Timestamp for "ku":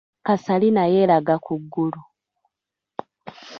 1.45-1.53